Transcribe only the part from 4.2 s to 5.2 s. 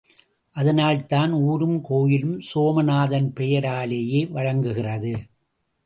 வழங்குகிறது.